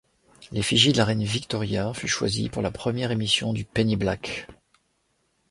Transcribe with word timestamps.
L'effigie 0.51 0.93
de 0.93 0.97
la 0.97 1.05
reine 1.05 1.23
Victoria 1.23 1.93
fut 1.93 2.07
choisie 2.07 2.49
pour 2.49 2.63
la 2.63 2.71
première 2.71 3.11
émission 3.11 3.53
du 3.53 3.65
Penny 3.65 3.95
Black. 3.97 4.47